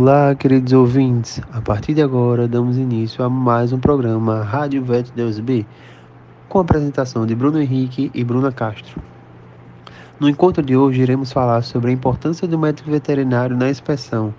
Olá, 0.00 0.34
queridos 0.34 0.72
ouvintes. 0.72 1.42
A 1.52 1.60
partir 1.60 1.92
de 1.92 2.00
agora, 2.00 2.48
damos 2.48 2.78
início 2.78 3.22
a 3.22 3.28
mais 3.28 3.70
um 3.70 3.78
programa 3.78 4.42
Rádio 4.42 4.82
Vet 4.82 5.12
Deus 5.14 5.38
B, 5.38 5.66
com 6.48 6.56
a 6.56 6.62
apresentação 6.62 7.26
de 7.26 7.34
Bruno 7.34 7.60
Henrique 7.60 8.10
e 8.14 8.24
Bruna 8.24 8.50
Castro. 8.50 8.98
No 10.18 10.26
encontro 10.26 10.62
de 10.62 10.74
hoje, 10.74 11.02
iremos 11.02 11.30
falar 11.30 11.60
sobre 11.60 11.90
a 11.90 11.92
importância 11.92 12.48
do 12.48 12.58
médico 12.58 12.90
veterinário 12.90 13.54
na 13.54 13.68
inspeção. 13.68 14.32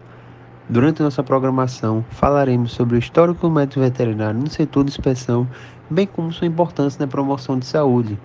Durante 0.67 1.03
nossa 1.03 1.21
programação, 1.21 2.03
falaremos 2.09 2.71
sobre 2.71 2.95
o 2.95 2.99
histórico 2.99 3.47
do 3.47 3.53
médico 3.53 3.81
veterinário 3.81 4.39
no 4.39 4.49
setor 4.49 4.83
de 4.83 4.89
inspeção, 4.89 5.47
bem 5.87 6.07
como 6.07 6.31
sua 6.31 6.47
importância 6.47 6.99
na 6.99 7.07
promoção 7.07 7.59
de 7.59 7.67
saúde. 7.67 8.17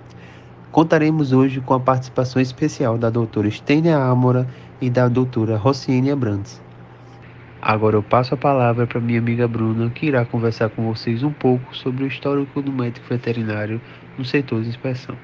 Contaremos 0.73 1.35
hoje 1.35 1.61
com 1.61 1.75
a 1.75 1.81
participação 1.81 2.41
especial 2.41 2.97
da 2.97 3.11
doutora 3.11 3.51
Stênia 3.51 3.99
Amora 3.99 4.49
e 4.81 4.89
da 4.89 5.07
doutora 5.07 5.59
Rociene 5.59 6.11
Abrantes. 6.11 6.65
Agora 7.69 7.97
eu 7.97 8.03
passo 8.03 8.33
a 8.33 8.37
palavra 8.37 8.87
para 8.87 9.01
minha 9.01 9.19
amiga 9.19 9.49
Bruna, 9.49 9.91
que 9.91 10.07
irá 10.07 10.25
conversar 10.25 10.71
com 10.71 10.87
vocês 10.87 11.25
um 11.25 11.33
pouco 11.33 11.75
sobre 11.75 12.05
o 12.05 12.07
histórico 12.07 12.63
do 12.63 12.71
médico 12.71 13.09
veterinário 13.09 13.81
no 14.17 14.25
setor 14.25 14.63
de 14.63 14.69
inspeção. 14.69 15.19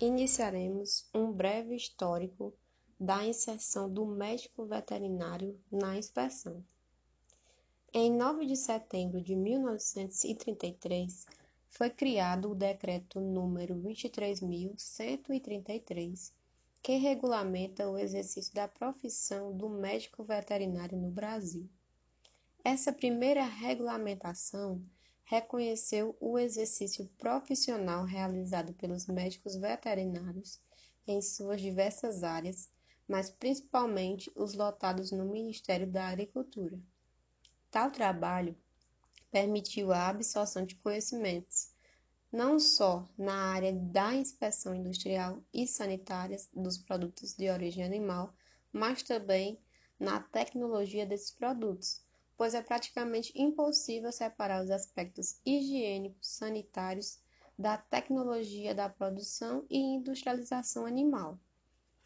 Iniciaremos 0.00 1.10
um 1.12 1.32
breve 1.32 1.74
histórico 1.74 2.54
da 3.00 3.26
inserção 3.26 3.92
do 3.92 4.06
médico 4.06 4.64
veterinário 4.64 5.58
na 5.72 5.98
inspeção. 5.98 6.62
Em 7.92 8.16
9 8.16 8.46
de 8.46 8.54
setembro 8.54 9.20
de 9.20 9.34
1933, 9.34 11.26
foi 11.68 11.90
criado 11.90 12.52
o 12.52 12.54
Decreto 12.54 13.20
número 13.20 13.74
23.133, 13.74 16.30
que 16.82 16.96
regulamenta 16.96 17.88
o 17.88 17.98
exercício 17.98 18.54
da 18.54 18.68
profissão 18.68 19.56
do 19.56 19.68
médico 19.68 20.24
veterinário 20.24 20.96
no 20.96 21.10
Brasil. 21.10 21.68
Essa 22.64 22.92
primeira 22.92 23.44
regulamentação 23.44 24.82
reconheceu 25.24 26.16
o 26.20 26.38
exercício 26.38 27.06
profissional 27.18 28.04
realizado 28.04 28.72
pelos 28.72 29.06
médicos 29.06 29.56
veterinários 29.56 30.60
em 31.06 31.20
suas 31.20 31.60
diversas 31.60 32.22
áreas, 32.22 32.70
mas 33.06 33.30
principalmente 33.30 34.30
os 34.34 34.54
lotados 34.54 35.10
no 35.10 35.24
Ministério 35.24 35.86
da 35.86 36.08
Agricultura. 36.08 36.78
Tal 37.70 37.90
trabalho 37.90 38.56
permitiu 39.30 39.92
a 39.92 40.08
absorção 40.08 40.64
de 40.64 40.74
conhecimentos 40.76 41.74
não 42.30 42.60
só 42.60 43.08
na 43.16 43.52
área 43.52 43.72
da 43.72 44.14
inspeção 44.14 44.74
industrial 44.74 45.42
e 45.52 45.66
sanitária 45.66 46.36
dos 46.52 46.76
produtos 46.76 47.34
de 47.34 47.48
origem 47.48 47.82
animal, 47.82 48.34
mas 48.70 49.02
também 49.02 49.58
na 49.98 50.20
tecnologia 50.20 51.06
desses 51.06 51.30
produtos, 51.30 52.02
pois 52.36 52.54
é 52.54 52.62
praticamente 52.62 53.32
impossível 53.34 54.12
separar 54.12 54.62
os 54.62 54.70
aspectos 54.70 55.40
higiênicos, 55.44 56.28
sanitários 56.28 57.18
da 57.58 57.76
tecnologia 57.76 58.74
da 58.74 58.88
produção 58.88 59.64
e 59.68 59.78
industrialização 59.78 60.86
animal. 60.86 61.38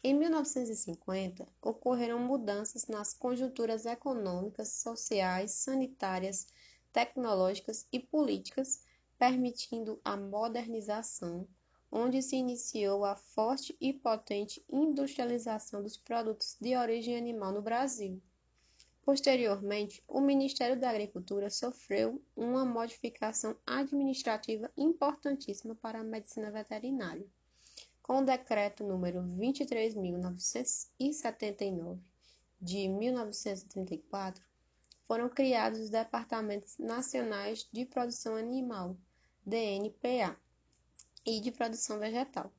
Em 0.01 0.13
1950, 0.13 1.47
ocorreram 1.61 2.19
mudanças 2.19 2.87
nas 2.87 3.13
conjunturas 3.13 3.85
econômicas, 3.85 4.69
sociais, 4.69 5.51
sanitárias, 5.51 6.47
tecnológicas 6.91 7.87
e 7.91 7.99
políticas 7.99 8.83
permitindo 9.23 10.01
a 10.03 10.17
modernização, 10.17 11.47
onde 11.89 12.21
se 12.21 12.35
iniciou 12.35 13.05
a 13.05 13.15
forte 13.15 13.73
e 13.79 13.93
potente 13.93 14.61
industrialização 14.69 15.81
dos 15.81 15.95
produtos 15.95 16.57
de 16.59 16.75
origem 16.75 17.15
animal 17.15 17.53
no 17.53 17.61
Brasil. 17.61 18.21
Posteriormente, 19.01 20.03
o 20.09 20.19
Ministério 20.19 20.77
da 20.77 20.89
Agricultura 20.89 21.49
sofreu 21.49 22.21
uma 22.35 22.65
modificação 22.65 23.55
administrativa 23.65 24.69
importantíssima 24.75 25.73
para 25.73 26.01
a 26.01 26.03
medicina 26.03 26.51
veterinária. 26.51 27.25
Com 28.01 28.17
o 28.17 28.25
decreto 28.25 28.83
número 28.83 29.21
23.979 29.21 31.97
de 32.59 32.89
1934, 32.89 34.43
foram 35.07 35.29
criados 35.29 35.79
os 35.79 35.89
Departamentos 35.89 36.77
Nacionais 36.77 37.65
de 37.71 37.85
Produção 37.85 38.35
Animal, 38.35 38.97
DNPA, 39.45 40.37
e 41.25 41.39
de 41.39 41.51
produção 41.51 41.99
vegetal. 41.99 42.51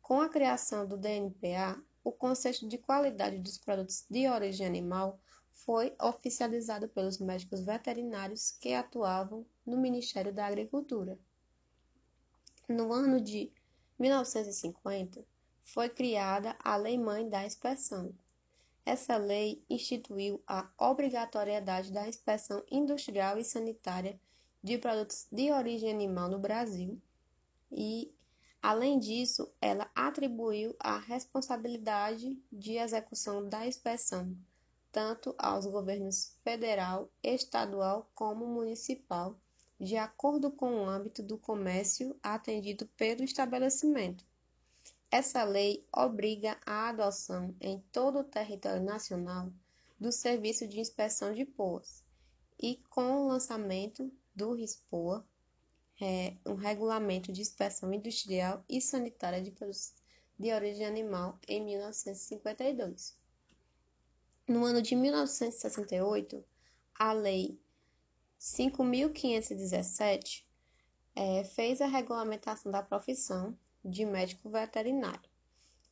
Com 0.00 0.20
a 0.20 0.28
criação 0.28 0.86
do 0.86 0.96
DNPA, 0.96 1.82
o 2.02 2.12
conceito 2.12 2.68
de 2.68 2.78
qualidade 2.78 3.38
dos 3.38 3.58
produtos 3.58 4.04
de 4.08 4.28
origem 4.28 4.66
animal 4.66 5.18
foi 5.50 5.94
oficializado 6.00 6.88
pelos 6.88 7.18
médicos 7.18 7.60
veterinários 7.60 8.52
que 8.60 8.74
atuavam 8.74 9.46
no 9.64 9.76
Ministério 9.76 10.32
da 10.32 10.46
Agricultura. 10.46 11.18
No 12.68 12.92
ano 12.92 13.20
de 13.20 13.50
1950, 13.98 15.24
foi 15.62 15.88
criada 15.88 16.56
a 16.58 16.76
Lei 16.76 16.98
Mãe 16.98 17.28
da 17.28 17.44
Inspeção. 17.44 18.12
Essa 18.84 19.16
lei 19.16 19.64
instituiu 19.70 20.42
a 20.46 20.68
obrigatoriedade 20.78 21.90
da 21.90 22.06
inspeção 22.06 22.62
industrial 22.70 23.38
e 23.38 23.44
sanitária 23.44 24.20
de 24.64 24.78
produtos 24.78 25.28
de 25.30 25.52
origem 25.52 25.90
animal 25.90 26.28
no 26.28 26.40
Brasil 26.40 26.98
e, 27.70 28.10
além 28.62 28.98
disso, 28.98 29.52
ela 29.60 29.90
atribuiu 29.94 30.74
a 30.80 30.98
responsabilidade 30.98 32.36
de 32.50 32.78
execução 32.78 33.46
da 33.46 33.66
inspeção 33.66 34.34
tanto 34.90 35.34
aos 35.36 35.66
governos 35.66 36.38
federal, 36.44 37.10
estadual 37.20 38.08
como 38.14 38.46
municipal, 38.46 39.36
de 39.78 39.96
acordo 39.96 40.52
com 40.52 40.72
o 40.72 40.88
âmbito 40.88 41.20
do 41.20 41.36
comércio 41.36 42.16
atendido 42.22 42.86
pelo 42.96 43.24
estabelecimento. 43.24 44.24
Essa 45.10 45.42
lei 45.42 45.84
obriga 45.92 46.56
a 46.64 46.90
adoção 46.90 47.52
em 47.60 47.82
todo 47.90 48.20
o 48.20 48.24
território 48.24 48.84
nacional 48.84 49.52
do 49.98 50.12
serviço 50.12 50.66
de 50.68 50.78
inspeção 50.78 51.34
de 51.34 51.44
POAs 51.44 52.04
e 52.62 52.76
com 52.88 53.24
o 53.24 53.26
lançamento 53.26 54.12
do 54.34 54.52
RISPOA, 54.52 55.24
é, 56.00 56.34
um 56.44 56.54
regulamento 56.54 57.32
de 57.32 57.40
inspeção 57.40 57.92
industrial 57.92 58.64
e 58.68 58.80
sanitária 58.80 59.40
de 59.40 59.50
produtos 59.50 59.94
de 60.38 60.52
origem 60.52 60.84
animal 60.84 61.38
em 61.46 61.64
1952. 61.64 63.16
No 64.48 64.64
ano 64.64 64.82
de 64.82 64.96
1968, 64.96 66.44
a 66.94 67.12
Lei 67.12 67.58
5.517 68.40 70.44
é, 71.16 71.44
fez 71.44 71.80
a 71.80 71.86
regulamentação 71.86 72.70
da 72.70 72.82
profissão 72.82 73.56
de 73.84 74.04
médico 74.04 74.50
veterinário. 74.50 75.30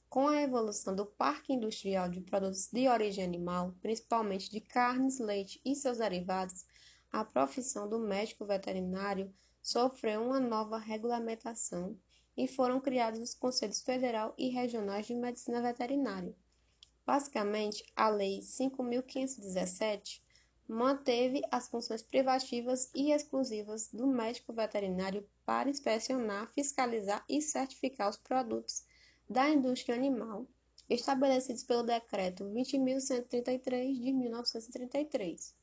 Com 0.09 0.29
a 0.29 0.43
evolução 0.43 0.95
do 0.95 1.07
parque 1.07 1.55
industrial 1.55 2.11
de 2.11 2.21
produtos 2.21 2.69
de 2.71 2.89
origem 2.89 3.25
animal, 3.25 3.75
principalmente 3.81 4.51
de 4.51 4.61
carnes, 4.61 5.19
leite 5.19 5.61
e 5.65 5.75
seus 5.75 5.99
derivados, 5.99 6.67
a 7.13 7.23
profissão 7.27 7.87
do 7.87 7.99
médico 7.99 8.47
veterinário 8.47 9.31
sofreu 9.61 10.23
uma 10.23 10.41
nova 10.41 10.79
regulamentação 10.79 11.95
e 12.35 12.49
foram 12.49 12.81
criados 12.81 13.21
os 13.21 13.35
Conselhos 13.35 13.83
Federal 13.83 14.35
e 14.39 14.49
Regionais 14.49 15.07
de 15.07 15.15
Medicina 15.15 15.61
Veterinária. 15.61 16.35
Basicamente, 17.05 17.85
a 17.95 18.09
Lei 18.09 18.41
5.517 18.41 20.23
manteve 20.67 21.43
as 21.51 21.69
funções 21.69 22.03
privativas 22.03 22.91
e 22.95 23.13
exclusivas 23.13 23.91
do 23.93 24.07
médico 24.07 24.55
veterinário 24.55 25.29
para 25.45 25.69
inspecionar, 25.69 26.51
fiscalizar 26.55 27.23
e 27.29 27.43
certificar 27.43 28.09
os 28.09 28.17
produtos 28.17 28.85
da 29.29 29.51
indústria 29.51 29.95
animal, 29.95 30.47
estabelecidos 30.89 31.63
pelo 31.63 31.83
Decreto 31.83 32.45
20.133 32.45 34.01
de 34.01 34.13
1933 34.15 35.62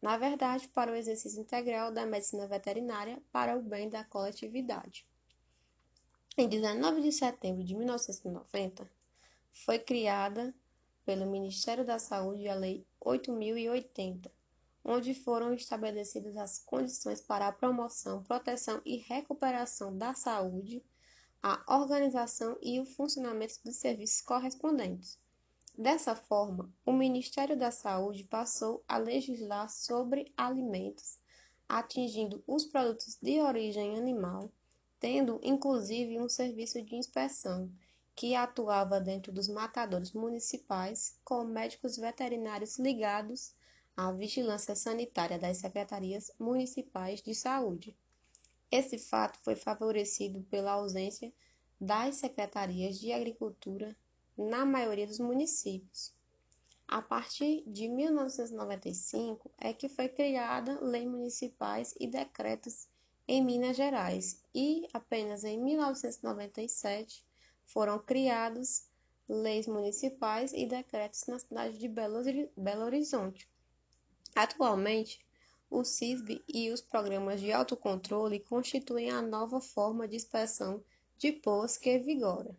na 0.00 0.16
verdade, 0.16 0.66
para 0.68 0.92
o 0.92 0.96
exercício 0.96 1.40
integral 1.40 1.92
da 1.92 2.06
medicina 2.06 2.46
veterinária 2.46 3.22
para 3.30 3.56
o 3.56 3.62
bem 3.62 3.88
da 3.88 4.02
coletividade. 4.02 5.06
Em 6.38 6.48
19 6.48 7.02
de 7.02 7.12
setembro 7.12 7.62
de 7.62 7.74
1990, 7.74 8.90
foi 9.52 9.78
criada 9.78 10.54
pelo 11.04 11.30
Ministério 11.30 11.84
da 11.84 11.98
Saúde 11.98 12.48
a 12.48 12.54
Lei 12.54 12.86
8080, 13.00 14.32
onde 14.82 15.12
foram 15.12 15.52
estabelecidas 15.52 16.36
as 16.36 16.58
condições 16.58 17.20
para 17.20 17.48
a 17.48 17.52
promoção, 17.52 18.22
proteção 18.22 18.80
e 18.86 18.96
recuperação 18.96 19.96
da 19.96 20.14
saúde, 20.14 20.82
a 21.42 21.62
organização 21.76 22.56
e 22.62 22.80
o 22.80 22.86
funcionamento 22.86 23.60
dos 23.64 23.76
serviços 23.76 24.22
correspondentes 24.22 25.18
Dessa 25.80 26.14
forma, 26.14 26.70
o 26.84 26.92
Ministério 26.92 27.56
da 27.56 27.70
Saúde 27.70 28.24
passou 28.24 28.84
a 28.86 28.98
legislar 28.98 29.66
sobre 29.70 30.30
alimentos, 30.36 31.18
atingindo 31.66 32.44
os 32.46 32.66
produtos 32.66 33.16
de 33.16 33.40
origem 33.40 33.96
animal, 33.96 34.52
tendo 34.98 35.40
inclusive 35.42 36.20
um 36.20 36.28
serviço 36.28 36.82
de 36.82 36.96
inspeção 36.96 37.72
que 38.14 38.34
atuava 38.34 39.00
dentro 39.00 39.32
dos 39.32 39.48
matadores 39.48 40.12
municipais 40.12 41.18
com 41.24 41.44
médicos 41.44 41.96
veterinários 41.96 42.78
ligados 42.78 43.54
a 43.96 44.12
vigilância 44.12 44.76
sanitária 44.76 45.38
das 45.38 45.56
secretarias 45.56 46.30
municipais 46.38 47.22
de 47.22 47.34
saúde. 47.34 47.96
Esse 48.70 48.98
fato 48.98 49.38
foi 49.38 49.56
favorecido 49.56 50.42
pela 50.50 50.72
ausência 50.72 51.32
das 51.80 52.16
secretarias 52.16 53.00
de 53.00 53.14
agricultura 53.14 53.96
na 54.48 54.64
maioria 54.64 55.06
dos 55.06 55.18
municípios. 55.18 56.14
A 56.88 57.02
partir 57.02 57.62
de 57.66 57.88
1995 57.88 59.50
é 59.58 59.72
que 59.72 59.88
foi 59.88 60.08
criada 60.08 60.80
leis 60.80 61.06
municipais 61.06 61.94
e 62.00 62.06
decretos 62.06 62.88
em 63.28 63.44
Minas 63.44 63.76
Gerais 63.76 64.42
e 64.54 64.88
apenas 64.92 65.44
em 65.44 65.62
1997 65.62 67.24
foram 67.64 67.98
criados 67.98 68.88
leis 69.28 69.68
municipais 69.68 70.52
e 70.52 70.66
decretos 70.66 71.26
na 71.28 71.38
cidade 71.38 71.78
de 71.78 71.86
Belo 71.86 72.84
Horizonte. 72.84 73.48
Atualmente, 74.34 75.24
o 75.70 75.84
CISB 75.84 76.42
e 76.48 76.70
os 76.70 76.80
programas 76.80 77.40
de 77.40 77.52
autocontrole 77.52 78.40
constituem 78.40 79.10
a 79.10 79.22
nova 79.22 79.60
forma 79.60 80.08
de 80.08 80.16
expressão 80.16 80.82
de 81.16 81.30
pós 81.30 81.76
que 81.76 81.98
vigora. 81.98 82.56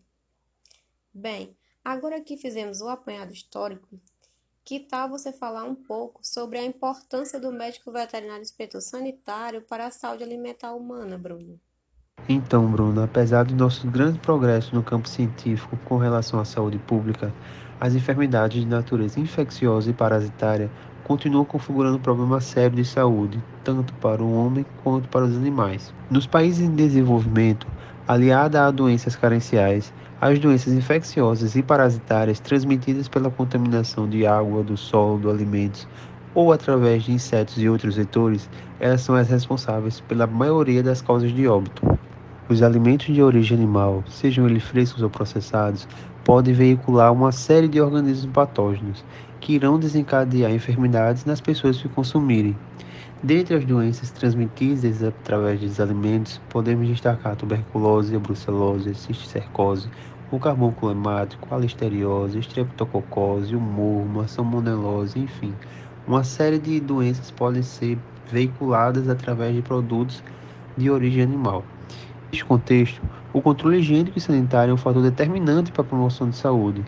Bem, 1.13 1.57
agora 1.83 2.21
que 2.21 2.37
fizemos 2.37 2.81
o 2.81 2.89
apanhado 2.89 3.33
histórico, 3.33 3.99
que 4.63 4.79
tal 4.79 5.09
você 5.09 5.33
falar 5.33 5.63
um 5.63 5.75
pouco 5.75 6.19
sobre 6.23 6.59
a 6.59 6.63
importância 6.63 7.39
do 7.39 7.51
médico 7.51 7.91
veterinário 7.91 8.41
inspetor 8.41 8.81
sanitário 8.81 9.61
para 9.63 9.87
a 9.87 9.91
saúde 9.91 10.23
alimentar 10.23 10.73
humana, 10.73 11.17
Bruno? 11.17 11.59
Então, 12.29 12.69
Bruno, 12.69 13.01
apesar 13.01 13.45
do 13.45 13.55
nosso 13.55 13.89
grande 13.89 14.19
progresso 14.19 14.75
no 14.75 14.83
campo 14.83 15.09
científico 15.09 15.75
com 15.85 15.97
relação 15.97 16.39
à 16.39 16.45
saúde 16.45 16.77
pública, 16.77 17.33
as 17.79 17.95
enfermidades 17.95 18.61
de 18.61 18.67
natureza 18.67 19.19
infecciosa 19.19 19.89
e 19.89 19.93
parasitária 19.93 20.69
continuam 21.03 21.43
configurando 21.43 21.97
um 21.97 22.01
problema 22.01 22.39
sério 22.39 22.75
de 22.75 22.85
saúde, 22.85 23.43
tanto 23.63 23.91
para 23.95 24.21
o 24.21 24.33
homem 24.33 24.63
quanto 24.83 25.09
para 25.09 25.25
os 25.25 25.35
animais. 25.35 25.91
Nos 26.09 26.27
países 26.27 26.61
em 26.61 26.75
desenvolvimento, 26.75 27.65
aliada 28.07 28.65
a 28.65 28.71
doenças 28.71 29.15
carenciais, 29.15 29.91
as 30.21 30.37
doenças 30.37 30.71
infecciosas 30.71 31.55
e 31.55 31.63
parasitárias 31.63 32.39
transmitidas 32.39 33.07
pela 33.07 33.31
contaminação 33.31 34.07
de 34.07 34.23
água, 34.23 34.61
do 34.61 34.77
solo, 34.77 35.17
do 35.17 35.31
alimentos 35.31 35.87
ou 36.35 36.53
através 36.53 37.03
de 37.03 37.11
insetos 37.11 37.57
e 37.57 37.67
outros 37.67 37.95
vetores, 37.95 38.47
elas 38.79 39.01
são 39.01 39.15
as 39.15 39.29
responsáveis 39.29 39.99
pela 40.01 40.27
maioria 40.27 40.83
das 40.83 41.01
causas 41.01 41.33
de 41.33 41.47
óbito. 41.47 41.81
Os 42.47 42.61
alimentos 42.61 43.07
de 43.07 43.21
origem 43.21 43.57
animal, 43.57 44.03
sejam 44.07 44.47
eles 44.47 44.61
frescos 44.61 45.01
ou 45.01 45.09
processados, 45.09 45.87
podem 46.23 46.53
veicular 46.53 47.11
uma 47.11 47.31
série 47.31 47.67
de 47.67 47.81
organismos 47.81 48.31
patógenos 48.31 49.03
que 49.39 49.53
irão 49.53 49.79
desencadear 49.79 50.51
enfermidades 50.51 51.25
nas 51.25 51.41
pessoas 51.41 51.81
que 51.81 51.89
consumirem. 51.89 52.55
Dentre 53.23 53.55
as 53.55 53.63
doenças 53.65 54.09
transmitidas 54.09 55.03
através 55.03 55.59
dos 55.59 55.79
alimentos, 55.79 56.41
podemos 56.49 56.87
destacar 56.87 57.35
tuberculose, 57.35 58.17
brucelose, 58.17 58.95
cisticercose, 58.95 59.87
o 60.31 60.39
carbúnculo 60.39 60.93
hemático, 60.93 61.53
a 61.53 61.57
listeriose, 61.57 62.39
estreptococose, 62.39 63.53
o 63.53 63.59
mormo, 63.59 64.21
a 64.21 64.27
salmonelose, 64.27 65.19
enfim. 65.19 65.53
Uma 66.07 66.23
série 66.23 66.57
de 66.57 66.79
doenças 66.79 67.29
podem 67.29 67.61
ser 67.61 67.99
veiculadas 68.31 69.09
através 69.09 69.53
de 69.53 69.61
produtos 69.61 70.23
de 70.77 70.89
origem 70.89 71.23
animal. 71.23 71.65
Neste 72.31 72.45
contexto, 72.45 73.01
o 73.33 73.41
controle 73.41 73.79
higiênico 73.79 74.17
e 74.17 74.21
sanitário 74.21 74.71
é 74.71 74.73
um 74.73 74.77
fator 74.77 75.03
determinante 75.03 75.69
para 75.69 75.81
a 75.81 75.85
promoção 75.85 76.29
de 76.29 76.37
saúde, 76.37 76.81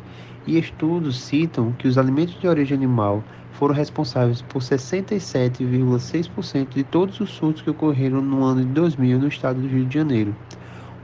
e 0.48 0.58
estudos 0.58 1.20
citam 1.20 1.74
que 1.74 1.86
os 1.88 1.98
alimentos 1.98 2.40
de 2.40 2.48
origem 2.48 2.78
animal 2.78 3.22
foram 3.52 3.76
responsáveis 3.76 4.42
por 4.42 4.62
67,6% 4.62 6.70
de 6.70 6.86
todos 6.86 7.20
os 7.20 7.30
surtos 7.30 7.62
que 7.62 7.70
ocorreram 7.70 8.22
no 8.22 8.42
ano 8.44 8.62
de 8.62 8.72
2000 8.72 9.20
no 9.20 9.28
estado 9.28 9.60
do 9.60 9.68
Rio 9.68 9.86
de 9.86 9.94
Janeiro. 9.94 10.34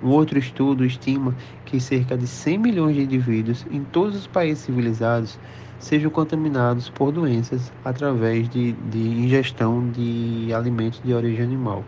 Um 0.01 0.12
outro 0.12 0.39
estudo 0.39 0.85
estima 0.85 1.35
que 1.69 1.80
cerca 1.80 2.18
de 2.18 2.25
100 2.25 2.57
milhões 2.57 2.95
de 2.95 3.04
indivíduos 3.04 3.63
em 3.71 3.83
todos 3.83 4.16
os 4.16 4.27
países 4.27 4.63
civilizados 4.63 5.38
sejam 5.80 6.10
contaminados 6.10 6.89
por 6.89 7.12
doenças 7.12 7.71
através 7.86 8.50
de, 8.50 8.71
de 8.71 9.00
ingestão 9.00 9.89
de 9.92 10.51
alimentos 10.54 11.00
de 11.04 11.13
origem 11.13 11.45
animal. 11.45 11.83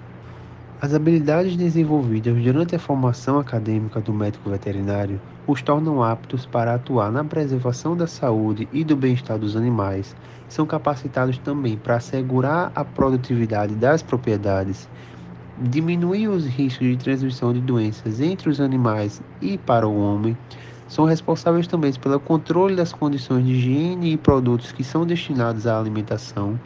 As 0.80 0.94
habilidades 0.94 1.56
desenvolvidas 1.56 2.36
durante 2.42 2.75
a 2.75 2.80
formação 2.80 3.39
acadêmica 3.39 4.00
do 4.00 4.13
médico 4.13 4.50
veterinário 4.50 5.19
os 5.48 5.62
tornam 5.62 6.04
aptos 6.04 6.45
para 6.45 6.75
atuar 6.75 7.12
na 7.12 7.24
preservação 7.24 7.98
da 7.98 8.07
saúde 8.07 8.68
e 8.72 8.83
do 8.83 8.95
bem-estar 8.95 9.38
dos 9.38 9.56
animais, 9.56 10.16
são 10.48 10.66
capacitados 10.66 11.38
também 11.39 11.78
para 11.78 11.95
assegurar 11.95 12.72
a 12.75 12.86
produtividade 12.86 13.75
das 13.75 14.01
propriedades, 14.01 14.88
diminuir 15.57 16.27
os 16.27 16.45
riscos 16.45 16.88
de 16.88 16.98
transmissão 16.98 17.53
de 17.53 17.59
doenças 17.59 18.21
entre 18.21 18.50
os 18.50 18.59
animais 18.62 19.21
e 19.42 19.57
para 19.57 19.88
o 19.88 19.98
homem, 20.00 20.38
são 20.88 21.06
responsáveis 21.06 21.68
também 21.68 21.94
pelo 21.94 22.19
controle 22.19 22.75
das 22.75 22.92
condições 22.92 23.45
de 23.45 23.53
higiene 23.53 24.12
e 24.12 24.18
produtos 24.18 24.71
que 24.71 24.83
são 24.83 25.06
destinados 25.06 25.65
à 25.65 25.80
alimentação. 25.80 26.59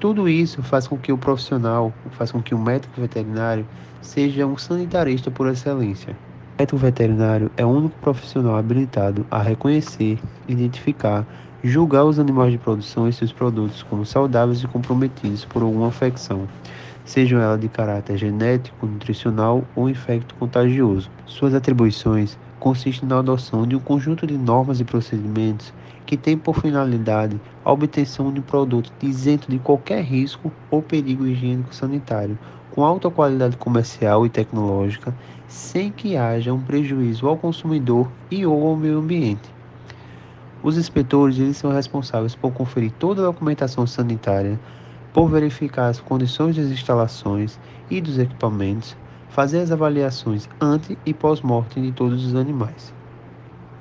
Tudo 0.00 0.28
isso 0.28 0.62
faz 0.62 0.88
com 0.88 0.98
que 0.98 1.12
o 1.12 1.18
profissional, 1.18 1.92
faz 2.10 2.32
com 2.32 2.42
que 2.42 2.54
o 2.54 2.58
médico 2.58 3.00
veterinário 3.00 3.66
seja 4.00 4.46
um 4.46 4.56
sanitarista 4.56 5.30
por 5.30 5.48
excelência. 5.48 6.16
O 6.56 6.62
médico 6.62 6.76
veterinário 6.76 7.50
é 7.56 7.64
o 7.64 7.68
único 7.68 7.96
profissional 8.00 8.56
habilitado 8.56 9.24
a 9.30 9.40
reconhecer, 9.40 10.18
identificar, 10.48 11.24
julgar 11.62 12.04
os 12.04 12.18
animais 12.18 12.52
de 12.52 12.58
produção 12.58 13.08
e 13.08 13.12
seus 13.12 13.32
produtos 13.32 13.84
como 13.84 14.04
saudáveis 14.04 14.62
e 14.62 14.66
comprometidos 14.66 15.44
por 15.44 15.62
alguma 15.62 15.88
afecção, 15.88 16.48
sejam 17.08 17.40
elas 17.40 17.58
de 17.58 17.70
caráter 17.70 18.18
genético, 18.18 18.84
nutricional 18.86 19.64
ou 19.74 19.88
infecto-contagioso. 19.88 21.10
Suas 21.24 21.54
atribuições 21.54 22.38
consistem 22.60 23.08
na 23.08 23.18
adoção 23.18 23.66
de 23.66 23.74
um 23.74 23.80
conjunto 23.80 24.26
de 24.26 24.36
normas 24.36 24.78
e 24.78 24.84
procedimentos 24.84 25.72
que 26.04 26.18
tem 26.18 26.36
por 26.36 26.60
finalidade 26.60 27.40
a 27.64 27.72
obtenção 27.72 28.30
de 28.30 28.40
um 28.40 28.42
produto 28.42 28.92
isento 29.02 29.50
de 29.50 29.58
qualquer 29.58 30.02
risco 30.04 30.52
ou 30.70 30.82
perigo 30.82 31.26
higiênico 31.26 31.74
sanitário, 31.74 32.38
com 32.70 32.84
alta 32.84 33.08
qualidade 33.08 33.56
comercial 33.56 34.26
e 34.26 34.28
tecnológica, 34.28 35.14
sem 35.46 35.90
que 35.90 36.14
haja 36.14 36.52
um 36.52 36.60
prejuízo 36.60 37.26
ao 37.26 37.38
consumidor 37.38 38.06
e 38.30 38.44
ou 38.44 38.68
ao 38.68 38.76
meio 38.76 38.98
ambiente. 38.98 39.48
Os 40.62 40.76
inspetores 40.76 41.38
eles 41.38 41.56
são 41.56 41.72
responsáveis 41.72 42.34
por 42.34 42.52
conferir 42.52 42.92
toda 42.98 43.22
a 43.22 43.26
documentação 43.26 43.86
sanitária, 43.86 44.60
por 45.12 45.28
verificar 45.28 45.88
as 45.88 46.00
condições 46.00 46.56
das 46.56 46.66
instalações 46.66 47.58
e 47.90 48.00
dos 48.00 48.18
equipamentos, 48.18 48.96
fazer 49.28 49.60
as 49.60 49.70
avaliações 49.70 50.48
antes 50.60 50.96
e 51.04 51.14
pós-mortem 51.14 51.82
de 51.82 51.92
todos 51.92 52.24
os 52.24 52.34
animais. 52.34 52.92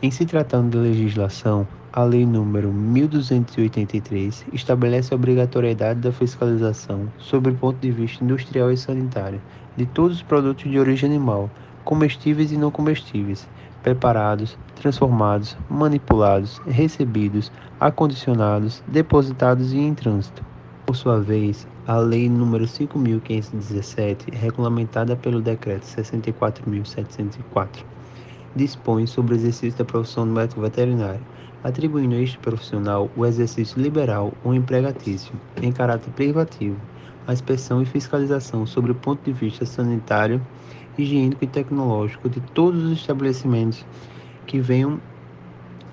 Em 0.01 0.12
se 0.12 0.25
tratando 0.25 0.72
de 0.72 0.77
legislação, 0.77 1.67
a 1.91 2.03
Lei 2.03 2.25
número 2.25 2.72
1283 2.72 4.46
estabelece 4.53 5.13
a 5.13 5.17
obrigatoriedade 5.17 6.00
da 6.01 6.12
fiscalização 6.12 7.12
sob 7.17 7.50
o 7.50 7.55
ponto 7.55 7.79
de 7.79 7.89
vista 7.89 8.24
industrial 8.24 8.72
e 8.72 8.77
sanitário 8.77 9.41
de 9.75 9.86
todos 9.88 10.17
os 10.17 10.24
produtos 10.24 10.69
de 10.69 10.77
origem 10.77 11.10
animal, 11.10 11.50
comestíveis 11.84 12.51
e 12.51 12.57
não 12.57 12.69
comestíveis, 12.69 13.48
preparados, 13.81 14.57
transformados, 14.75 15.57
manipulados, 15.69 16.60
recebidos, 16.67 17.51
acondicionados, 17.79 18.84
depositados 18.88 19.74
e 19.74 19.77
em 19.77 19.96
trânsito. 19.96 20.43
Por 20.88 20.96
sua 20.96 21.20
vez, 21.20 21.67
a 21.86 21.98
Lei 21.98 22.29
nº 22.29 22.65
5.517, 22.65 24.34
regulamentada 24.34 25.17
pelo 25.17 25.41
Decreto 25.41 25.84
64.704, 25.84 27.84
dispõe 28.56 29.06
sobre 29.06 29.34
o 29.34 29.36
exercício 29.36 29.77
da 29.77 29.84
profissão 29.84 30.25
do 30.25 30.32
médico 30.32 30.62
veterinário, 30.62 31.20
atribuindo 31.62 32.15
a 32.15 32.20
este 32.20 32.38
profissional 32.38 33.12
o 33.17 33.25
exercício 33.25 33.82
liberal 33.82 34.32
ou 34.46 34.53
empregatício, 34.53 35.34
em 35.62 35.74
caráter 35.74 36.10
privativo, 36.12 36.79
a 37.27 37.34
inspeção 37.34 37.82
e 37.82 37.86
fiscalização 37.86 38.65
sobre 38.65 38.94
o 38.94 38.96
ponto 38.96 39.22
de 39.25 39.34
vista 39.34 39.65
sanitário 39.65 40.41
higiênico 40.98 41.44
e 41.44 41.48
tecnológico 41.48 42.29
de 42.29 42.39
todos 42.39 42.82
os 42.86 42.94
estabelecimentos 42.94 43.86
que 44.46 44.62
venham 44.62 45.01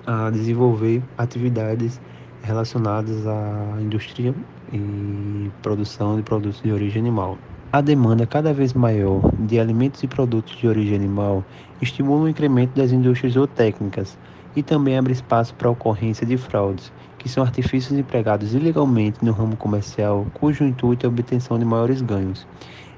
a 0.07 0.29
desenvolver 0.29 1.03
atividades 1.17 1.99
relacionadas 2.41 3.27
à 3.27 3.77
indústria 3.81 4.33
e 4.71 5.51
produção 5.61 6.15
de 6.15 6.23
produtos 6.23 6.61
de 6.61 6.71
origem 6.71 7.01
animal. 7.01 7.37
A 7.71 7.81
demanda 7.81 8.25
cada 8.25 8.53
vez 8.53 8.73
maior 8.73 9.21
de 9.39 9.59
alimentos 9.59 10.01
e 10.03 10.07
produtos 10.07 10.55
de 10.57 10.67
origem 10.67 10.95
animal 10.95 11.43
estimula 11.81 12.23
o 12.23 12.29
incremento 12.29 12.75
das 12.75 12.91
indústrias 12.91 13.33
zootécnicas 13.33 14.17
e 14.55 14.63
também 14.63 14.97
abre 14.97 15.13
espaço 15.13 15.53
para 15.55 15.67
a 15.67 15.71
ocorrência 15.71 16.25
de 16.25 16.37
fraudes, 16.37 16.91
que 17.17 17.27
são 17.27 17.43
artifícios 17.43 17.97
empregados 17.97 18.53
ilegalmente 18.53 19.23
no 19.23 19.31
ramo 19.31 19.57
comercial, 19.57 20.25
cujo 20.33 20.63
intuito 20.63 21.05
é 21.05 21.07
a 21.07 21.11
obtenção 21.11 21.59
de 21.59 21.65
maiores 21.65 22.01
ganhos. 22.01 22.47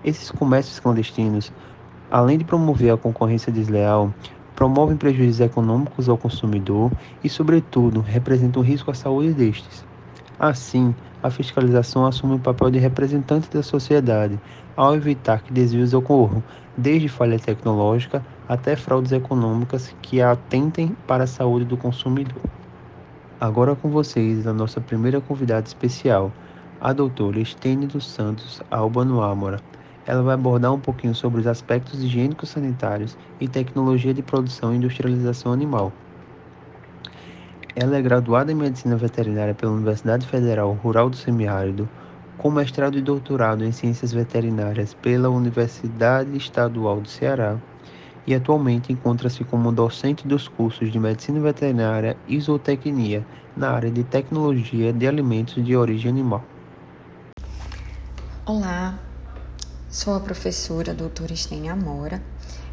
Esses 0.04 0.30
comércios 0.30 0.80
clandestinos 0.80 1.52
além 2.12 2.38
de 2.38 2.46
promover 2.46 2.94
a 2.94 2.98
concorrência 2.98 3.52
desleal, 3.52 4.14
promovem 4.56 4.98
prejuízos 4.98 5.40
econômicos 5.40 6.10
ao 6.10 6.18
consumidor 6.18 6.92
e, 7.24 7.30
sobretudo, 7.30 8.02
representam 8.02 8.62
um 8.62 8.66
risco 8.66 8.90
à 8.90 8.94
saúde 8.94 9.34
destes. 9.34 9.86
Assim, 10.40 10.96
a 11.22 11.30
fiscalização 11.30 12.06
assume 12.06 12.36
o 12.36 12.40
papel 12.40 12.70
de 12.70 12.80
representante 12.80 13.50
da 13.50 13.64
sociedade, 13.64 14.40
ao 14.76 14.96
evitar 14.96 15.42
que 15.42 15.52
desvios 15.52 15.94
ocorram, 15.94 16.44
desde 16.78 17.10
falha 17.10 17.40
tecnológica 17.40 18.24
até 18.48 18.76
fraudes 18.76 19.12
econômicas 19.12 19.96
que 20.02 20.22
atentem 20.22 20.96
para 21.08 21.24
a 21.24 21.28
saúde 21.28 21.66
do 21.66 21.76
consumidor. 21.76 22.42
Agora 23.40 23.76
com 23.76 23.90
vocês 23.90 24.48
a 24.48 24.54
nossa 24.54 24.80
primeira 24.80 25.20
convidada 25.22 25.68
especial, 25.68 26.32
a 26.80 26.94
doutora 26.94 27.40
Estênia 27.40 27.88
dos 27.88 28.08
Santos 28.08 28.62
Albano 28.70 29.22
Amora. 29.22 29.60
Ela 30.06 30.22
vai 30.22 30.36
abordar 30.36 30.74
um 30.74 30.80
pouquinho 30.80 31.14
sobre 31.14 31.42
os 31.42 31.48
aspectos 31.48 32.04
higiênicos 32.04 32.50
sanitários 32.50 33.18
e 33.40 33.48
tecnologia 33.48 34.14
de 34.14 34.22
produção 34.22 34.74
e 34.74 34.78
industrialização 34.78 35.52
animal. 35.52 35.92
Ela 37.80 37.98
é 37.98 38.02
graduada 38.02 38.52
em 38.52 38.56
Medicina 38.56 38.96
Veterinária 38.96 39.54
pela 39.54 39.72
Universidade 39.72 40.26
Federal 40.26 40.74
Rural 40.74 41.12
do 41.12 41.16
Semiárido, 41.16 41.88
com 42.36 42.50
mestrado 42.50 42.98
e 42.98 43.04
doutorado 43.04 43.64
em 43.64 43.72
Ciências 43.72 44.12
Veterinárias 44.12 44.96
pela 44.96 45.30
Universidade 45.30 46.36
Estadual 46.36 47.00
do 47.00 47.08
Ceará 47.08 47.56
e 48.26 48.34
atualmente 48.34 48.92
encontra-se 48.92 49.44
como 49.44 49.72
docente 49.72 50.28
dos 50.28 50.48
cursos 50.48 50.92
de 50.92 51.00
Medicina 51.00 51.40
Veterinária 51.40 52.18
e 52.28 52.40
Zootecnia 52.42 53.24
na 53.56 53.70
área 53.70 53.92
de 53.92 54.04
Tecnologia 54.04 54.92
de 54.92 55.08
Alimentos 55.08 55.64
de 55.64 55.76
Origem 55.76 56.10
Animal. 56.10 56.44
Olá, 58.44 58.98
sou 59.88 60.16
a 60.16 60.20
professora 60.20 60.96
doutora 60.96 61.32
Estênia 61.32 61.74
Amora, 61.74 62.24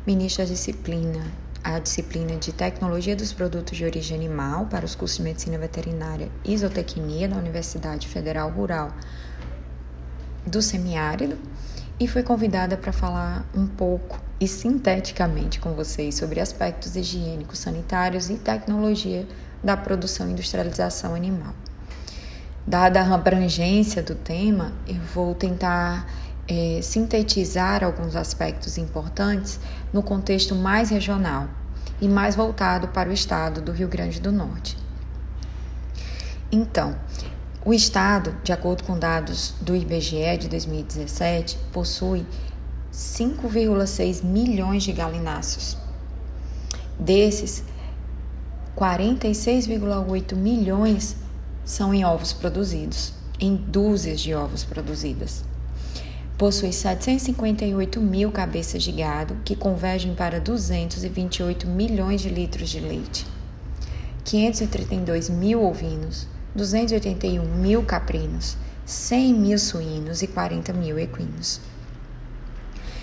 ministra 0.06 0.46
da 0.46 0.52
disciplina, 0.52 1.26
a 1.64 1.78
disciplina 1.78 2.36
de 2.36 2.52
Tecnologia 2.52 3.16
dos 3.16 3.32
Produtos 3.32 3.78
de 3.78 3.86
Origem 3.86 4.18
Animal 4.18 4.66
para 4.66 4.84
os 4.84 4.94
cursos 4.94 5.16
de 5.16 5.22
Medicina 5.22 5.56
Veterinária 5.56 6.28
e 6.44 6.56
Zootecnia 6.56 7.26
da 7.26 7.36
Universidade 7.36 8.06
Federal 8.06 8.50
Rural 8.50 8.92
do 10.46 10.60
Semiárido 10.60 11.38
e 11.98 12.06
fui 12.06 12.22
convidada 12.22 12.76
para 12.76 12.92
falar 12.92 13.46
um 13.54 13.66
pouco 13.66 14.20
e 14.38 14.46
sinteticamente 14.46 15.58
com 15.58 15.72
vocês 15.72 16.16
sobre 16.16 16.38
aspectos 16.38 16.96
higiênicos, 16.96 17.60
sanitários 17.60 18.28
e 18.28 18.34
tecnologia 18.34 19.26
da 19.62 19.74
produção 19.74 20.28
e 20.28 20.32
industrialização 20.32 21.14
animal. 21.14 21.54
Dada 22.66 23.00
a 23.00 23.14
abrangência 23.14 24.02
do 24.02 24.14
tema, 24.14 24.72
eu 24.86 25.00
vou 25.14 25.34
tentar 25.34 26.06
é, 26.48 26.80
sintetizar 26.82 27.82
alguns 27.82 28.16
aspectos 28.16 28.76
importantes 28.76 29.58
no 29.92 30.02
contexto 30.02 30.54
mais 30.54 30.90
regional 30.90 31.48
e 32.00 32.08
mais 32.08 32.34
voltado 32.34 32.88
para 32.88 33.08
o 33.08 33.12
estado 33.12 33.60
do 33.60 33.72
Rio 33.72 33.88
Grande 33.88 34.20
do 34.20 34.30
Norte. 34.30 34.76
Então, 36.52 36.96
o 37.64 37.72
estado, 37.72 38.36
de 38.44 38.52
acordo 38.52 38.84
com 38.84 38.98
dados 38.98 39.54
do 39.60 39.74
IBGE 39.74 40.36
de 40.38 40.48
2017, 40.48 41.58
possui 41.72 42.26
5,6 42.92 44.22
milhões 44.22 44.82
de 44.82 44.92
galináceos. 44.92 45.78
Desses, 46.98 47.64
46,8 48.76 50.36
milhões 50.36 51.16
são 51.64 51.94
em 51.94 52.04
ovos 52.04 52.32
produzidos, 52.32 53.14
em 53.40 53.56
dúzias 53.56 54.20
de 54.20 54.34
ovos 54.34 54.62
produzidas. 54.62 55.44
Possui 56.36 56.72
758 56.72 58.00
mil 58.00 58.32
cabeças 58.32 58.82
de 58.82 58.90
gado, 58.90 59.36
que 59.44 59.54
convergem 59.54 60.16
para 60.16 60.40
228 60.40 61.64
milhões 61.68 62.20
de 62.20 62.28
litros 62.28 62.70
de 62.70 62.80
leite, 62.80 63.24
532 64.24 65.30
mil 65.30 65.62
ovinos, 65.62 66.26
281 66.52 67.44
mil 67.44 67.84
caprinos, 67.84 68.56
100 68.84 69.32
mil 69.32 69.58
suínos 69.60 70.22
e 70.22 70.26
40 70.26 70.72
mil 70.72 70.98
equinos. 70.98 71.60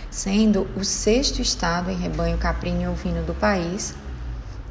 Sendo 0.10 0.68
o 0.76 0.84
sexto 0.84 1.42
estado 1.42 1.90
em 1.90 1.96
rebanho 1.96 2.38
caprino 2.38 2.82
e 2.82 2.88
ovino 2.88 3.24
do 3.24 3.34
país 3.34 3.96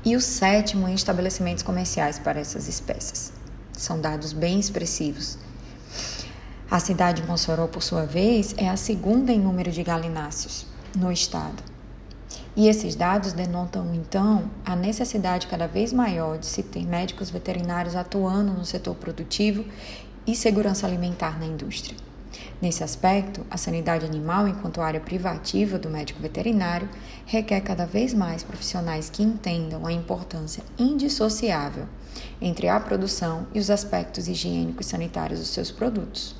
e 0.04 0.14
o 0.14 0.20
sétimo 0.20 0.86
em 0.86 0.94
estabelecimentos 0.94 1.62
comerciais 1.62 2.18
para 2.18 2.38
essas 2.38 2.68
espécies. 2.68 3.32
São 3.72 3.98
dados 3.98 4.34
bem 4.34 4.60
expressivos. 4.60 5.38
A 6.70 6.78
cidade 6.78 7.20
de 7.20 7.26
Mossoró, 7.26 7.66
por 7.66 7.82
sua 7.82 8.06
vez, 8.06 8.54
é 8.56 8.68
a 8.68 8.76
segunda 8.76 9.32
em 9.32 9.40
número 9.40 9.72
de 9.72 9.82
galináceos 9.82 10.64
no 10.96 11.10
estado. 11.10 11.60
E 12.54 12.68
esses 12.68 12.94
dados 12.94 13.32
denotam, 13.32 13.92
então, 13.92 14.48
a 14.64 14.76
necessidade 14.76 15.48
cada 15.48 15.66
vez 15.66 15.92
maior 15.92 16.38
de 16.38 16.46
se 16.46 16.62
ter 16.62 16.86
médicos 16.86 17.28
veterinários 17.28 17.96
atuando 17.96 18.52
no 18.52 18.64
setor 18.64 18.94
produtivo 18.94 19.64
e 20.24 20.36
segurança 20.36 20.86
alimentar 20.86 21.40
na 21.40 21.46
indústria. 21.46 21.96
Nesse 22.62 22.84
aspecto, 22.84 23.44
a 23.50 23.56
sanidade 23.56 24.06
animal, 24.06 24.46
enquanto 24.46 24.80
área 24.80 25.00
privativa 25.00 25.76
do 25.76 25.90
médico 25.90 26.22
veterinário, 26.22 26.88
requer 27.26 27.62
cada 27.62 27.84
vez 27.84 28.14
mais 28.14 28.44
profissionais 28.44 29.10
que 29.10 29.24
entendam 29.24 29.84
a 29.84 29.92
importância 29.92 30.62
indissociável 30.78 31.88
entre 32.40 32.68
a 32.68 32.78
produção 32.78 33.48
e 33.52 33.58
os 33.58 33.70
aspectos 33.70 34.28
higiênicos 34.28 34.86
e 34.86 34.90
sanitários 34.90 35.40
dos 35.40 35.48
seus 35.48 35.72
produtos. 35.72 36.39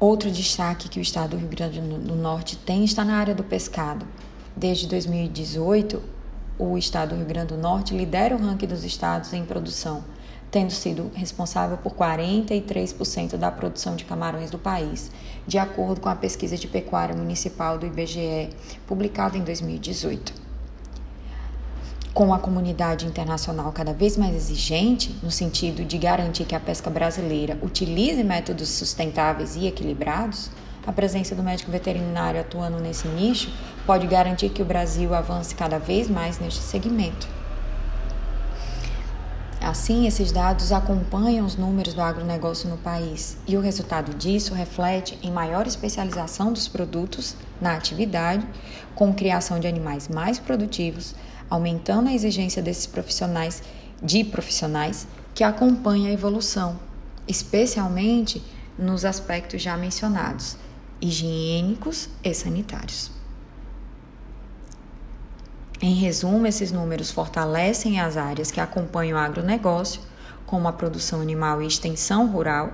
Outro 0.00 0.30
destaque 0.30 0.88
que 0.88 1.00
o 1.00 1.02
estado 1.02 1.30
do 1.30 1.38
Rio 1.38 1.48
Grande 1.48 1.80
do 1.80 2.14
Norte 2.14 2.56
tem 2.56 2.84
está 2.84 3.04
na 3.04 3.16
área 3.16 3.34
do 3.34 3.42
pescado. 3.42 4.06
Desde 4.56 4.86
2018, 4.86 6.00
o 6.56 6.78
estado 6.78 7.08
do 7.08 7.16
Rio 7.16 7.26
Grande 7.26 7.54
do 7.54 7.60
Norte 7.60 7.96
lidera 7.96 8.36
o 8.36 8.38
ranking 8.38 8.68
dos 8.68 8.84
estados 8.84 9.32
em 9.32 9.44
produção, 9.44 10.04
tendo 10.52 10.70
sido 10.70 11.10
responsável 11.16 11.76
por 11.78 11.94
43% 11.94 13.36
da 13.36 13.50
produção 13.50 13.96
de 13.96 14.04
camarões 14.04 14.52
do 14.52 14.58
país, 14.58 15.10
de 15.48 15.58
acordo 15.58 16.00
com 16.00 16.08
a 16.08 16.14
pesquisa 16.14 16.56
de 16.56 16.68
pecuária 16.68 17.16
municipal 17.16 17.76
do 17.76 17.84
IBGE, 17.84 18.50
publicada 18.86 19.36
em 19.36 19.42
2018 19.42 20.47
com 22.14 22.32
a 22.34 22.38
comunidade 22.38 23.06
internacional 23.06 23.70
cada 23.72 23.92
vez 23.92 24.16
mais 24.16 24.34
exigente, 24.34 25.14
no 25.22 25.30
sentido 25.30 25.84
de 25.84 25.98
garantir 25.98 26.44
que 26.44 26.54
a 26.54 26.60
pesca 26.60 26.90
brasileira 26.90 27.58
utilize 27.62 28.22
métodos 28.24 28.68
sustentáveis 28.68 29.56
e 29.56 29.66
equilibrados, 29.66 30.50
a 30.86 30.92
presença 30.92 31.34
do 31.34 31.42
médico 31.42 31.70
veterinário 31.70 32.40
atuando 32.40 32.80
nesse 32.80 33.06
nicho 33.08 33.52
pode 33.86 34.06
garantir 34.06 34.48
que 34.48 34.62
o 34.62 34.64
Brasil 34.64 35.14
avance 35.14 35.54
cada 35.54 35.78
vez 35.78 36.08
mais 36.08 36.38
neste 36.38 36.60
segmento. 36.60 37.28
Assim, 39.60 40.06
esses 40.06 40.32
dados 40.32 40.72
acompanham 40.72 41.44
os 41.44 41.56
números 41.56 41.92
do 41.92 42.00
agronegócio 42.00 42.70
no 42.70 42.78
país 42.78 43.36
e 43.46 43.54
o 43.54 43.60
resultado 43.60 44.14
disso 44.14 44.54
reflete 44.54 45.18
em 45.22 45.30
maior 45.30 45.66
especialização 45.66 46.54
dos 46.54 46.66
produtos 46.66 47.36
na 47.60 47.74
atividade, 47.74 48.46
com 48.94 49.12
criação 49.12 49.60
de 49.60 49.66
animais 49.66 50.08
mais 50.08 50.38
produtivos, 50.38 51.14
aumentando 51.50 52.08
a 52.08 52.12
exigência 52.12 52.62
desses 52.62 52.86
profissionais, 52.86 53.62
de 54.02 54.24
profissionais 54.24 55.06
que 55.34 55.44
acompanham 55.44 56.06
a 56.06 56.12
evolução, 56.12 56.78
especialmente 57.26 58.42
nos 58.78 59.04
aspectos 59.04 59.60
já 59.60 59.76
mencionados, 59.76 60.56
higiênicos 61.00 62.08
e 62.22 62.32
sanitários. 62.34 63.10
Em 65.80 65.94
resumo, 65.94 66.46
esses 66.46 66.72
números 66.72 67.10
fortalecem 67.10 68.00
as 68.00 68.16
áreas 68.16 68.50
que 68.50 68.60
acompanham 68.60 69.16
o 69.16 69.20
agronegócio, 69.20 70.00
como 70.48 70.66
a 70.66 70.72
produção 70.72 71.20
animal 71.20 71.60
e 71.60 71.66
extensão 71.66 72.26
rural, 72.26 72.72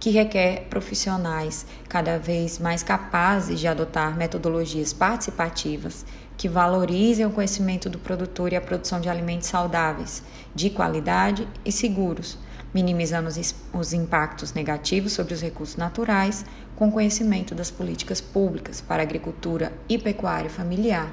que 0.00 0.08
requer 0.08 0.66
profissionais 0.70 1.66
cada 1.86 2.18
vez 2.18 2.58
mais 2.58 2.82
capazes 2.82 3.60
de 3.60 3.68
adotar 3.68 4.16
metodologias 4.16 4.94
participativas 4.94 6.06
que 6.38 6.48
valorizem 6.48 7.26
o 7.26 7.30
conhecimento 7.30 7.90
do 7.90 7.98
produtor 7.98 8.50
e 8.50 8.56
a 8.56 8.60
produção 8.62 8.98
de 8.98 9.10
alimentos 9.10 9.48
saudáveis, 9.48 10.22
de 10.54 10.70
qualidade 10.70 11.46
e 11.62 11.70
seguros, 11.70 12.38
minimizando 12.72 13.28
os, 13.28 13.54
os 13.74 13.92
impactos 13.92 14.54
negativos 14.54 15.12
sobre 15.12 15.34
os 15.34 15.42
recursos 15.42 15.76
naturais, 15.76 16.46
com 16.74 16.90
conhecimento 16.90 17.54
das 17.54 17.70
políticas 17.70 18.22
públicas 18.22 18.80
para 18.80 19.02
agricultura 19.02 19.70
e 19.86 19.98
pecuária 19.98 20.48
familiar, 20.48 21.12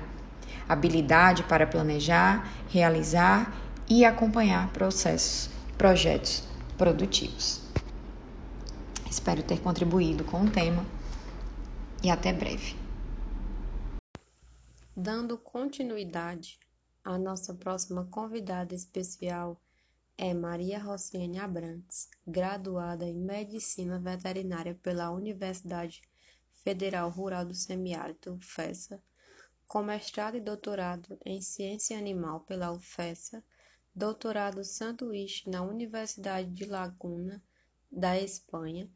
habilidade 0.69 1.43
para 1.43 1.67
planejar, 1.67 2.49
realizar 2.69 3.53
e 3.89 4.05
acompanhar 4.05 4.69
processos, 4.69 5.56
projetos 5.77 6.43
produtivos. 6.75 7.61
Espero 9.09 9.43
ter 9.43 9.61
contribuído 9.61 10.23
com 10.23 10.43
o 10.43 10.51
tema 10.51 10.83
e 12.03 12.09
até 12.09 12.33
breve. 12.33 12.75
Dando 14.95 15.37
continuidade, 15.37 16.59
a 17.03 17.17
nossa 17.17 17.53
próxima 17.53 18.05
convidada 18.05 18.73
especial 18.73 19.61
é 20.17 20.33
Maria 20.33 20.79
Rociene 20.79 21.37
Abrantes, 21.37 22.09
graduada 22.25 23.05
em 23.05 23.13
Medicina 23.13 23.99
Veterinária 23.99 24.73
pela 24.81 25.11
Universidade 25.11 26.01
Federal 26.63 27.11
Rural 27.11 27.45
do 27.45 27.53
Semiárido, 27.53 28.33
UFESA, 28.33 28.99
com 29.67 29.83
mestrado 29.83 30.37
e 30.37 30.41
doutorado 30.41 31.19
em 31.23 31.39
Ciência 31.39 31.95
Animal 31.95 32.39
pela 32.39 32.71
UFESA, 32.71 33.43
doutorado 33.97 34.63
sanduíche 34.63 35.49
na 35.49 35.63
Universidade 35.63 36.51
de 36.51 36.65
Laguna, 36.65 37.41
da 37.91 38.15
Espanha, 38.15 38.87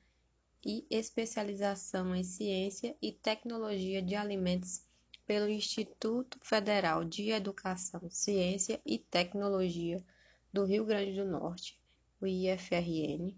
e 0.64 0.86
especialização 0.92 2.16
em 2.16 2.24
Ciência 2.24 2.96
e 3.02 3.12
Tecnologia 3.12 4.00
de 4.00 4.14
Alimentos 4.14 4.86
pelo 5.26 5.50
Instituto 5.50 6.38
Federal 6.44 7.04
de 7.04 7.32
Educação, 7.32 8.12
Ciência 8.12 8.80
e 8.86 9.00
Tecnologia 9.00 10.06
do 10.54 10.66
Rio 10.66 10.86
Grande 10.86 11.16
do 11.16 11.26
Norte, 11.26 11.82
o 12.22 12.28
IFRN, 12.28 13.36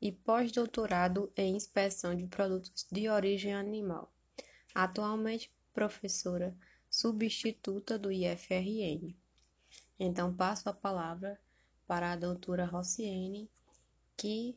e 0.00 0.10
pós-doutorado 0.10 1.30
em 1.36 1.54
Inspeção 1.54 2.16
de 2.16 2.26
Produtos 2.26 2.86
de 2.90 3.10
Origem 3.10 3.52
Animal. 3.52 4.10
Atualmente 4.74 5.52
professora 5.74 6.56
substituta 6.88 7.98
do 7.98 8.10
IFRN. 8.10 9.14
Então 9.98 10.34
passo 10.34 10.68
a 10.68 10.72
palavra 10.72 11.38
para 11.86 12.12
a 12.12 12.16
doutora 12.16 12.64
Rossiene, 12.64 13.50
que 14.16 14.56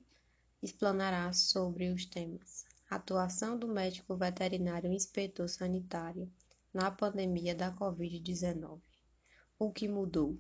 explanará 0.62 1.32
sobre 1.34 1.90
os 1.90 2.06
temas. 2.06 2.66
Atuação 2.90 3.58
do 3.58 3.68
médico 3.68 4.16
veterinário 4.16 4.92
inspetor 4.92 5.50
sanitário 5.50 6.32
na 6.74 6.92
pandemia 6.92 7.56
da 7.56 7.72
Covid-19, 7.72 8.80
o 9.58 9.72
que 9.72 9.88
mudou, 9.88 10.38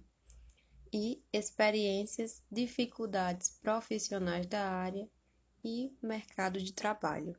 e 0.93 1.21
experiências, 1.33 2.41
dificuldades 2.51 3.49
profissionais 3.61 4.45
da 4.45 4.69
área 4.69 5.07
e 5.63 5.91
mercado 6.01 6.59
de 6.59 6.71
trabalho. 6.71 7.35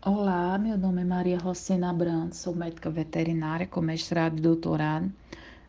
Olá, 0.00 0.56
meu 0.58 0.78
nome 0.78 1.02
é 1.02 1.04
Maria 1.04 1.38
Rocina 1.38 1.92
Brandt, 1.92 2.36
sou 2.36 2.54
médica 2.54 2.88
veterinária 2.88 3.66
com 3.66 3.80
mestrado 3.80 4.38
e 4.38 4.40
doutorado 4.40 5.12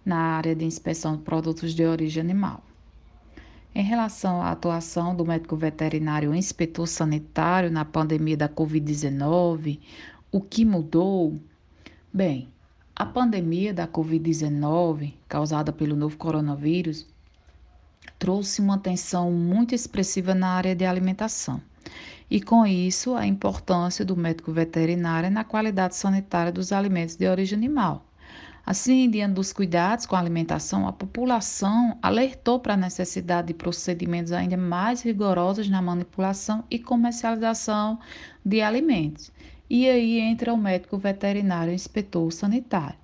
na 0.05 0.17
área 0.17 0.55
de 0.55 0.65
inspeção 0.65 1.17
de 1.17 1.23
produtos 1.23 1.73
de 1.73 1.85
origem 1.85 2.21
animal. 2.21 2.63
Em 3.73 3.83
relação 3.83 4.41
à 4.41 4.51
atuação 4.51 5.15
do 5.15 5.25
médico 5.25 5.55
veterinário 5.55 6.33
inspetor 6.33 6.87
sanitário 6.87 7.69
na 7.69 7.85
pandemia 7.85 8.35
da 8.35 8.49
Covid-19, 8.49 9.79
o 10.31 10.41
que 10.41 10.65
mudou? 10.65 11.39
Bem, 12.11 12.49
a 12.95 13.05
pandemia 13.05 13.73
da 13.73 13.87
Covid-19, 13.87 15.13
causada 15.27 15.71
pelo 15.71 15.95
novo 15.95 16.17
coronavírus, 16.17 17.05
trouxe 18.17 18.59
uma 18.59 18.77
tensão 18.77 19.31
muito 19.31 19.73
expressiva 19.73 20.33
na 20.33 20.49
área 20.49 20.75
de 20.75 20.85
alimentação 20.85 21.61
e, 22.29 22.41
com 22.41 22.65
isso, 22.65 23.15
a 23.15 23.25
importância 23.25 24.03
do 24.03 24.17
médico 24.17 24.51
veterinário 24.51 25.31
na 25.31 25.43
qualidade 25.43 25.95
sanitária 25.95 26.51
dos 26.51 26.71
alimentos 26.71 27.15
de 27.15 27.27
origem 27.27 27.57
animal. 27.57 28.05
Assim, 28.69 29.09
diante 29.09 29.33
dos 29.33 29.51
cuidados 29.51 30.05
com 30.05 30.15
a 30.15 30.19
alimentação, 30.19 30.87
a 30.87 30.93
população 30.93 31.97
alertou 32.03 32.59
para 32.59 32.75
a 32.75 32.77
necessidade 32.77 33.47
de 33.47 33.53
procedimentos 33.55 34.31
ainda 34.31 34.55
mais 34.55 35.01
rigorosos 35.01 35.67
na 35.67 35.81
manipulação 35.81 36.63
e 36.69 36.77
comercialização 36.77 37.97
de 38.45 38.61
alimentos. 38.61 39.31
E 39.67 39.89
aí 39.89 40.19
entra 40.19 40.53
o 40.53 40.57
médico 40.57 40.99
veterinário 40.99 41.73
inspetor 41.73 42.31
sanitário. 42.31 42.95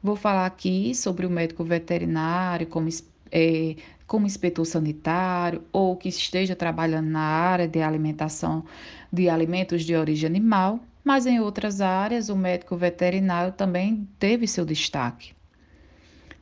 Vou 0.00 0.14
falar 0.14 0.46
aqui 0.46 0.94
sobre 0.94 1.26
o 1.26 1.30
médico 1.30 1.64
veterinário 1.64 2.68
como 2.68 2.88
é, 3.32 3.74
como 4.06 4.24
inspetor 4.24 4.66
sanitário 4.66 5.64
ou 5.72 5.96
que 5.96 6.08
esteja 6.08 6.54
trabalhando 6.54 7.08
na 7.08 7.22
área 7.22 7.66
de 7.66 7.82
alimentação 7.82 8.64
de 9.12 9.28
alimentos 9.28 9.82
de 9.82 9.96
origem 9.96 10.28
animal, 10.28 10.78
mas 11.04 11.26
em 11.26 11.40
outras 11.40 11.80
áreas 11.80 12.28
o 12.28 12.36
médico 12.36 12.76
veterinário 12.76 13.52
também 13.52 14.08
teve 14.18 14.46
seu 14.46 14.64
destaque. 14.64 15.32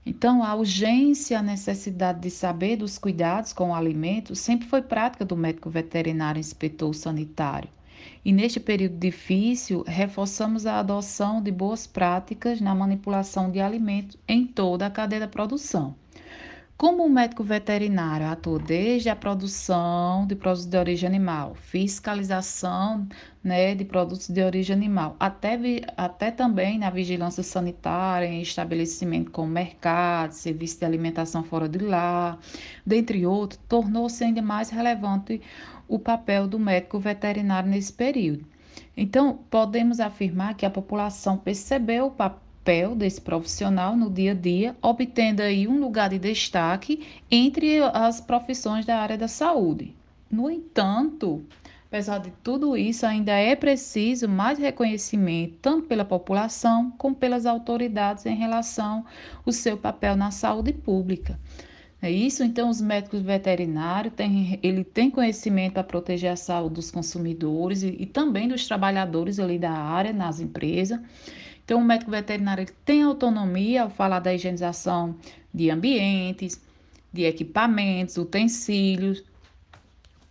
Então, 0.04 0.44
a 0.44 0.54
urgência, 0.54 1.38
a 1.38 1.42
necessidade 1.42 2.20
de 2.20 2.30
saber 2.30 2.76
dos 2.76 2.96
cuidados 2.96 3.52
com 3.52 3.70
o 3.70 3.74
alimento 3.74 4.36
sempre 4.36 4.68
foi 4.68 4.80
prática 4.80 5.24
do 5.24 5.36
médico 5.36 5.68
veterinário 5.68 6.38
inspetor 6.38 6.94
sanitário. 6.94 7.68
E 8.24 8.32
neste 8.32 8.60
período 8.60 8.98
difícil, 8.98 9.82
reforçamos 9.86 10.64
a 10.64 10.78
adoção 10.78 11.42
de 11.42 11.50
boas 11.50 11.86
práticas 11.88 12.60
na 12.60 12.72
manipulação 12.72 13.50
de 13.50 13.58
alimentos 13.58 14.16
em 14.28 14.46
toda 14.46 14.86
a 14.86 14.90
cadeia 14.90 15.20
da 15.20 15.28
produção. 15.28 15.96
Como 16.78 17.06
o 17.06 17.08
médico 17.08 17.42
veterinário 17.42 18.26
atua 18.26 18.58
desde 18.58 19.08
a 19.08 19.16
produção 19.16 20.26
de 20.26 20.36
produtos 20.36 20.66
de 20.66 20.76
origem 20.76 21.08
animal, 21.08 21.54
fiscalização 21.54 23.08
né, 23.42 23.74
de 23.74 23.82
produtos 23.82 24.28
de 24.28 24.42
origem 24.42 24.76
animal, 24.76 25.16
até, 25.18 25.58
até 25.96 26.30
também 26.30 26.78
na 26.78 26.90
vigilância 26.90 27.42
sanitária 27.42 28.26
em 28.26 28.42
estabelecimento 28.42 29.30
como 29.30 29.50
mercado, 29.50 30.32
serviço 30.32 30.78
de 30.78 30.84
alimentação 30.84 31.42
fora 31.42 31.66
de 31.66 31.78
lá, 31.78 32.38
dentre 32.84 33.24
outros, 33.24 33.58
tornou-se 33.66 34.22
ainda 34.22 34.42
mais 34.42 34.68
relevante 34.68 35.40
o 35.88 35.98
papel 35.98 36.46
do 36.46 36.58
médico 36.58 36.98
veterinário 36.98 37.70
nesse 37.70 37.92
período. 37.94 38.44
Então, 38.94 39.38
podemos 39.48 39.98
afirmar 39.98 40.54
que 40.54 40.66
a 40.66 40.70
população 40.70 41.38
percebeu 41.38 42.08
o 42.08 42.10
papel 42.10 42.45
papel 42.66 42.96
desse 42.96 43.20
profissional 43.20 43.96
no 43.96 44.10
dia 44.10 44.32
a 44.32 44.34
dia, 44.34 44.76
obtendo 44.82 45.40
aí 45.40 45.68
um 45.68 45.78
lugar 45.78 46.10
de 46.10 46.18
destaque 46.18 47.06
entre 47.30 47.78
as 47.78 48.20
profissões 48.20 48.84
da 48.84 48.98
área 48.98 49.16
da 49.16 49.28
saúde. 49.28 49.94
No 50.28 50.50
entanto, 50.50 51.44
apesar 51.86 52.18
de 52.18 52.32
tudo 52.42 52.76
isso, 52.76 53.06
ainda 53.06 53.30
é 53.30 53.54
preciso 53.54 54.28
mais 54.28 54.58
reconhecimento 54.58 55.54
tanto 55.62 55.86
pela 55.86 56.04
população 56.04 56.90
como 56.98 57.14
pelas 57.14 57.46
autoridades 57.46 58.26
em 58.26 58.34
relação 58.34 59.04
ao 59.46 59.52
seu 59.52 59.76
papel 59.76 60.16
na 60.16 60.32
saúde 60.32 60.72
pública. 60.72 61.38
É 62.02 62.10
isso, 62.10 62.42
então 62.42 62.68
os 62.68 62.80
médicos 62.80 63.22
veterinários 63.22 64.12
têm, 64.14 64.58
ele 64.60 64.82
tem 64.82 65.08
conhecimento 65.08 65.74
para 65.74 65.84
proteger 65.84 66.32
a 66.32 66.36
saúde 66.36 66.74
dos 66.74 66.90
consumidores 66.90 67.84
e, 67.84 67.96
e 68.00 68.06
também 68.06 68.48
dos 68.48 68.66
trabalhadores 68.66 69.38
ali 69.38 69.56
da 69.56 69.70
área 69.70 70.12
nas 70.12 70.40
empresas. 70.40 70.98
Então, 71.66 71.80
o 71.80 71.84
médico 71.84 72.12
veterinário 72.12 72.64
tem 72.84 73.02
autonomia 73.02 73.82
ao 73.82 73.90
falar 73.90 74.20
da 74.20 74.32
higienização 74.32 75.16
de 75.52 75.68
ambientes, 75.68 76.62
de 77.12 77.24
equipamentos, 77.24 78.16
utensílios, 78.16 79.24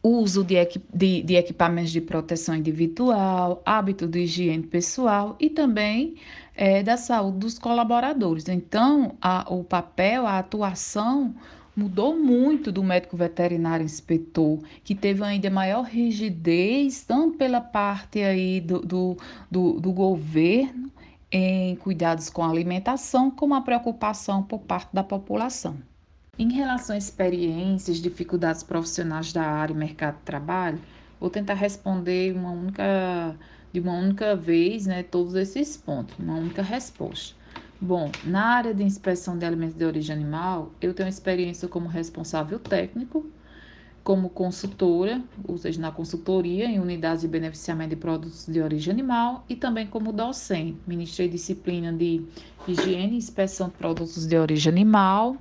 uso 0.02 0.46
de, 0.46 0.56
de, 0.94 1.24
de, 1.24 1.36
equipamentos 1.36 1.92
de 1.92 2.00
proteção 2.00 2.56
individual, 2.56 3.62
hábito 3.66 4.08
de 4.08 4.20
higiene 4.20 4.64
pessoal 4.64 5.36
e 5.38 5.50
também 5.50 6.16
é, 6.56 6.82
da 6.82 6.96
saúde 6.96 7.40
dos 7.40 7.60
colaboradores. 7.60 8.48
Então, 8.48 9.18
a, 9.22 9.46
o 9.54 9.62
papel, 9.62 10.26
a 10.26 10.40
atuação 10.40 11.36
mudou 11.76 12.18
muito 12.18 12.72
do 12.72 12.82
médico 12.82 13.18
veterinário 13.18 13.84
inspetor, 13.84 14.60
que 14.86 14.96
teve 14.96 15.22
ainda 15.22 15.50
maior 15.50 15.84
rigidez, 15.84 17.04
tanto 17.04 17.38
pela 17.38 17.60
parte 17.60 18.22
aí 18.22 18.62
do, 18.62 18.80
do, 18.80 19.18
do, 19.52 19.82
do 19.82 19.92
governo, 19.92 20.90
em 21.38 21.76
cuidados 21.78 22.30
com 22.30 22.44
a 22.44 22.50
alimentação, 22.50 23.30
como 23.32 23.56
a 23.56 23.62
preocupação 23.62 24.44
por 24.44 24.60
parte 24.62 24.94
da 24.94 25.04
população. 25.04 25.82
Em 26.38 26.52
relação 26.54 26.96
a 26.96 26.98
experiências, 27.00 27.98
dificuldades 27.98 28.64
profissionais 28.64 29.32
da 29.34 29.44
área 29.44 29.74
e 29.74 29.78
mercado 29.78 30.18
de 30.18 30.24
trabalho, 30.24 30.82
vou 31.20 31.30
tentar 31.30 31.54
responder 31.56 32.34
uma 32.36 32.52
única, 32.52 33.38
de 33.72 33.80
uma 33.80 33.94
única 33.94 34.36
vez 34.36 34.86
né, 34.86 35.04
todos 35.04 35.36
esses 35.36 35.78
pontos, 35.78 36.18
uma 36.20 36.36
única 36.36 36.62
resposta. 36.62 37.36
Bom, 37.80 38.18
na 38.24 38.46
área 38.56 38.74
de 38.74 38.84
inspeção 38.84 39.38
de 39.38 39.46
alimentos 39.46 39.76
de 39.76 39.86
origem 39.86 40.16
animal, 40.16 40.76
eu 40.82 40.94
tenho 40.94 41.10
experiência 41.10 41.68
como 41.68 41.88
responsável 41.90 42.60
técnico 42.60 43.32
como 44.06 44.30
consultora, 44.30 45.20
ou 45.48 45.58
seja, 45.58 45.82
na 45.82 45.92
consultoria 45.92 46.66
em 46.66 46.80
unidades 46.80 47.22
de 47.22 47.28
beneficiamento 47.28 47.90
de 47.90 47.96
produtos 47.96 48.46
de 48.46 48.62
origem 48.62 48.94
animal 48.94 49.44
e 49.50 49.56
também 49.56 49.88
como 49.88 50.14
docente. 50.14 50.78
Ministrei 50.86 51.28
disciplina 51.28 51.92
de 51.92 52.24
higiene 52.68 53.16
e 53.16 53.18
inspeção 53.18 53.68
de 53.68 53.74
produtos 53.74 54.28
de 54.28 54.38
origem 54.38 54.72
animal 54.72 55.36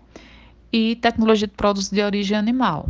e 0.72 0.96
tecnologia 0.96 1.46
de 1.46 1.52
produtos 1.52 1.90
de 1.90 2.00
origem 2.00 2.38
animal. 2.38 2.88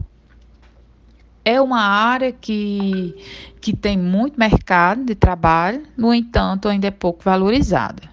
É 1.44 1.60
uma 1.60 1.80
área 1.80 2.30
que, 2.30 3.12
que 3.60 3.74
tem 3.74 3.98
muito 3.98 4.38
mercado 4.38 5.04
de 5.04 5.16
trabalho, 5.16 5.82
no 5.96 6.14
entanto, 6.14 6.68
ainda 6.68 6.86
é 6.86 6.92
pouco 6.92 7.24
valorizada. 7.24 8.08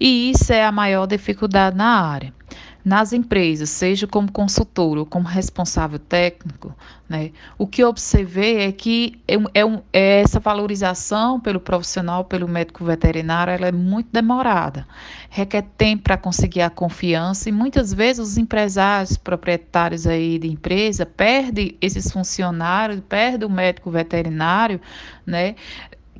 E 0.00 0.30
isso 0.30 0.50
é 0.54 0.64
a 0.64 0.72
maior 0.72 1.06
dificuldade 1.06 1.76
na 1.76 2.00
área 2.00 2.32
nas 2.84 3.14
empresas, 3.14 3.70
seja 3.70 4.06
como 4.06 4.30
consultor 4.30 4.98
ou 4.98 5.06
como 5.06 5.26
responsável 5.26 5.98
técnico, 5.98 6.76
né, 7.08 7.30
o 7.56 7.66
que 7.66 7.82
eu 7.82 7.88
observei 7.88 8.58
é 8.58 8.72
que 8.72 9.18
é, 9.26 9.36
é, 9.54 9.64
um, 9.64 9.80
é 9.90 10.20
essa 10.20 10.38
valorização 10.38 11.40
pelo 11.40 11.58
profissional, 11.58 12.24
pelo 12.24 12.46
médico 12.46 12.84
veterinário, 12.84 13.52
ela 13.52 13.68
é 13.68 13.72
muito 13.72 14.08
demorada. 14.12 14.86
Requer 15.30 15.62
tempo 15.78 16.02
para 16.02 16.18
conseguir 16.18 16.60
a 16.60 16.68
confiança 16.68 17.48
e 17.48 17.52
muitas 17.52 17.92
vezes 17.92 18.28
os 18.28 18.38
empresários, 18.38 19.16
proprietários 19.16 20.06
aí 20.06 20.38
de 20.38 20.48
empresa, 20.48 21.06
perdem 21.06 21.76
esses 21.80 22.12
funcionários, 22.12 23.00
perdem 23.08 23.48
o 23.48 23.50
médico 23.50 23.90
veterinário, 23.90 24.78
né, 25.26 25.54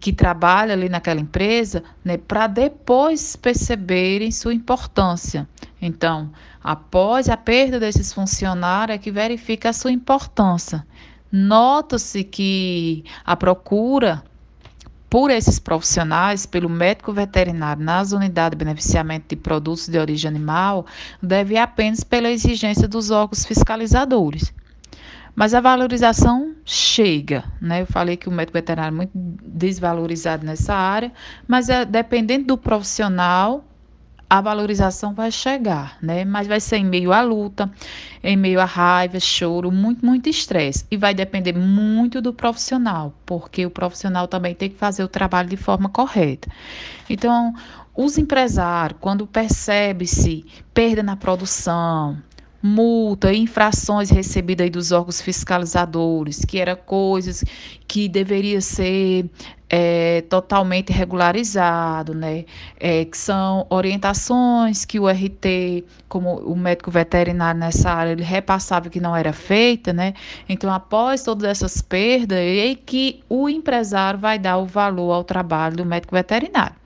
que 0.00 0.12
trabalha 0.12 0.74
ali 0.74 0.88
naquela 0.88 1.18
empresa, 1.18 1.83
né, 2.05 2.18
para 2.18 2.46
depois 2.46 3.37
perceberem 3.37 4.31
sua 4.31 4.53
importância. 4.53 5.48
Então, 5.81 6.31
após 6.64 7.29
a 7.29 7.37
perda 7.37 7.79
desses 7.79 8.11
funcionários, 8.11 8.96
é 8.96 8.98
que 8.98 9.11
verifica 9.11 9.68
a 9.68 9.72
sua 9.74 9.92
importância. 9.92 10.87
Nota-se 11.31 12.24
que 12.24 13.05
a 13.24 13.37
procura 13.37 14.24
por 15.11 15.31
esses 15.31 15.61
profissionais, 15.61 16.46
pelo 16.46 16.68
médico 16.68 17.12
veterinário 17.12 17.85
nas 17.85 18.11
unidades 18.12 18.59
de 18.59 18.64
beneficiamento 18.64 19.27
de 19.29 19.37
produtos 19.37 19.87
de 19.87 19.98
origem 19.98 20.29
animal, 20.29 20.87
deve 21.22 21.57
apenas 21.57 22.03
pela 22.03 22.31
exigência 22.31 22.88
dos 22.88 23.12
órgãos 23.12 23.44
fiscalizadores. 23.44 24.53
Mas 25.37 25.53
a 25.53 25.61
valorização 25.61 26.55
chega, 26.64 27.44
né? 27.61 27.83
Eu 27.83 27.87
falei 27.87 28.16
que 28.16 28.29
o 28.29 28.33
médico 28.33 28.57
veterinário 28.57 28.94
é 28.94 28.96
muito 28.96 29.12
desvalorizado 29.14 30.46
nessa 30.46 30.74
área, 30.74 31.12
mas 31.46 31.68
é 31.68 31.85
dependendo 31.85 32.46
do 32.46 32.59
profissional, 32.59 33.64
a 34.37 34.40
valorização 34.40 35.14
vai 35.14 35.31
chegar, 35.31 35.97
né? 36.03 36.25
Mas 36.25 36.49
vai 36.49 36.59
ser 36.59 36.79
em 36.79 36.85
meio 36.85 37.12
à 37.12 37.23
luta, 37.23 37.70
em 38.20 38.37
meio 38.37 38.61
à 38.61 38.64
raiva, 38.64 39.20
choro, 39.20 39.70
muito, 39.70 40.05
muito 40.05 40.29
estresse. 40.29 40.85
E 40.90 40.97
vai 40.97 41.14
depender 41.14 41.57
muito 41.57 42.20
do 42.20 42.33
profissional, 42.33 43.14
porque 43.25 43.64
o 43.64 43.70
profissional 43.70 44.27
também 44.27 44.53
tem 44.53 44.70
que 44.70 44.77
fazer 44.77 45.05
o 45.05 45.09
trabalho 45.09 45.49
de 45.49 45.57
forma 45.57 45.88
correta. 45.88 46.49
Então, 47.09 47.55
os 47.94 48.18
empresários, 48.18 48.99
quando 49.01 49.25
percebe-se 49.25 50.44
perda 50.73 51.01
na 51.01 51.14
produção, 51.14 52.18
multa, 52.66 53.31
infrações 53.31 54.09
recebidas 54.09 54.70
dos 54.70 54.90
órgãos 54.90 55.20
fiscalizadores, 55.20 56.46
que 56.46 56.59
era 56.59 56.74
coisas 56.74 57.44
que 57.87 58.09
deveria 58.09 58.59
ser 58.62 59.29
é, 59.68 60.22
totalmente 60.31 60.90
regularizado, 60.90 62.14
né? 62.14 62.46
É, 62.81 63.05
que 63.05 63.18
são 63.18 63.66
orientações 63.68 64.87
que 64.87 64.98
o 64.98 65.07
RT, 65.07 65.85
como 66.09 66.37
o 66.37 66.57
médico 66.57 66.90
veterinário 66.90 67.61
nessa 67.61 67.90
área, 67.90 68.12
ele 68.12 68.22
repassava 68.22 68.88
que 68.88 68.98
não 68.98 69.14
era 69.14 69.35
feita, 69.35 69.92
né? 69.92 70.14
Então, 70.48 70.72
após 70.72 71.22
todas 71.22 71.44
essas 71.44 71.83
perdas, 71.83 72.38
é 72.38 72.74
que 72.74 73.20
o 73.29 73.46
empresário 73.46 74.18
vai 74.18 74.38
dar 74.38 74.57
o 74.57 74.64
valor 74.64 75.12
ao 75.12 75.22
trabalho 75.22 75.77
do 75.77 75.85
médico 75.85 76.14
veterinário. 76.14 76.77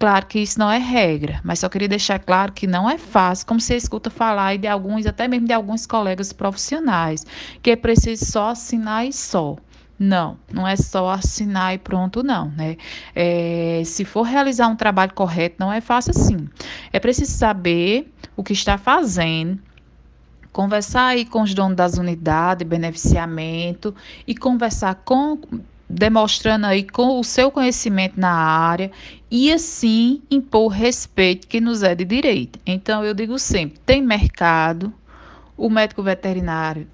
Claro 0.00 0.24
que 0.24 0.38
isso 0.38 0.58
não 0.58 0.70
é 0.70 0.78
regra, 0.78 1.42
mas 1.44 1.58
só 1.58 1.68
queria 1.68 1.86
deixar 1.86 2.18
claro 2.18 2.52
que 2.52 2.66
não 2.66 2.88
é 2.88 2.96
fácil, 2.96 3.46
como 3.46 3.60
você 3.60 3.76
escuta 3.76 4.08
falar 4.08 4.56
de 4.56 4.66
alguns, 4.66 5.04
até 5.04 5.28
mesmo 5.28 5.46
de 5.46 5.52
alguns 5.52 5.84
colegas 5.86 6.32
profissionais, 6.32 7.26
que 7.62 7.70
é 7.70 7.76
preciso 7.76 8.24
só 8.24 8.48
assinar 8.48 9.06
e 9.06 9.12
só. 9.12 9.56
Não, 9.98 10.38
não 10.50 10.66
é 10.66 10.74
só 10.74 11.10
assinar 11.10 11.74
e 11.74 11.78
pronto, 11.78 12.22
não, 12.22 12.50
né? 12.52 12.78
É, 13.14 13.82
se 13.84 14.06
for 14.06 14.22
realizar 14.22 14.68
um 14.68 14.74
trabalho 14.74 15.12
correto, 15.12 15.56
não 15.60 15.70
é 15.70 15.82
fácil 15.82 16.12
assim. 16.16 16.48
É 16.90 16.98
preciso 16.98 17.32
saber 17.32 18.10
o 18.34 18.42
que 18.42 18.54
está 18.54 18.78
fazendo, 18.78 19.58
conversar 20.50 21.08
aí 21.08 21.26
com 21.26 21.42
os 21.42 21.52
donos 21.52 21.76
das 21.76 21.98
unidades, 21.98 22.66
beneficiamento 22.66 23.94
e 24.26 24.34
conversar 24.34 24.94
com 25.04 25.38
demonstrando 25.90 26.66
aí 26.66 26.84
com 26.84 27.18
o 27.18 27.24
seu 27.24 27.50
conhecimento 27.50 28.18
na 28.18 28.32
área 28.32 28.90
e 29.30 29.52
assim 29.52 30.22
impor 30.30 30.68
respeito 30.68 31.48
que 31.48 31.60
nos 31.60 31.82
é 31.82 31.94
de 31.94 32.04
direito. 32.04 32.58
Então 32.64 33.04
eu 33.04 33.12
digo 33.12 33.38
sempre, 33.38 33.78
tem 33.80 34.00
mercado, 34.00 34.92
o 35.56 35.68
médico 35.68 36.02
veterinário 36.02 36.86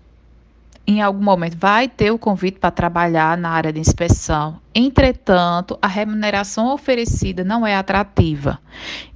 em 0.86 1.02
algum 1.02 1.22
momento 1.22 1.56
vai 1.58 1.88
ter 1.88 2.12
o 2.12 2.18
convite 2.18 2.60
para 2.60 2.70
trabalhar 2.70 3.36
na 3.36 3.50
área 3.50 3.72
de 3.72 3.80
inspeção. 3.80 4.60
Entretanto, 4.72 5.76
a 5.82 5.88
remuneração 5.88 6.72
oferecida 6.72 7.42
não 7.42 7.66
é 7.66 7.74
atrativa. 7.74 8.60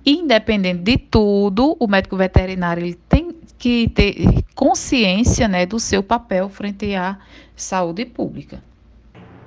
Independente 0.04 0.82
de 0.82 0.98
tudo, 0.98 1.76
o 1.78 1.86
médico 1.86 2.16
veterinário 2.16 2.84
ele 2.84 2.94
tem 3.08 3.32
que 3.56 3.88
ter 3.90 4.44
consciência 4.54 5.46
né, 5.46 5.64
do 5.64 5.78
seu 5.78 6.02
papel 6.02 6.48
frente 6.48 6.92
à 6.94 7.18
saúde 7.54 8.04
pública. 8.04 8.60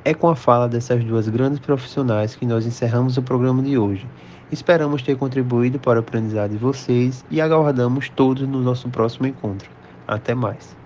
É 0.06 0.14
com 0.14 0.28
a 0.28 0.36
fala 0.36 0.68
dessas 0.68 1.02
duas 1.02 1.30
grandes 1.30 1.60
profissionais 1.60 2.36
que 2.36 2.46
nós 2.46 2.66
encerramos 2.66 3.16
o 3.16 3.22
programa 3.22 3.64
de 3.64 3.78
hoje. 3.78 4.06
Esperamos 4.52 5.02
ter 5.02 5.16
contribuído 5.16 5.80
para 5.80 5.98
o 5.98 6.02
aprendizado 6.02 6.52
de 6.52 6.58
vocês 6.58 7.24
e 7.32 7.40
aguardamos 7.40 8.10
todos 8.10 8.46
no 8.46 8.60
nosso 8.60 8.90
próximo 8.90 9.28
encontro. 9.28 9.70
Até 10.06 10.36
mais. 10.36 10.83